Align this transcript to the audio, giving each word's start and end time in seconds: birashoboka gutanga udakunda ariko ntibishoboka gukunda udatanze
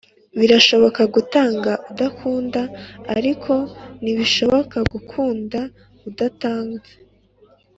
birashoboka 0.39 1.01
gutanga 1.15 1.71
udakunda 1.91 2.61
ariko 3.17 3.53
ntibishoboka 4.01 4.77
gukunda 4.91 5.59
udatanze 6.09 6.91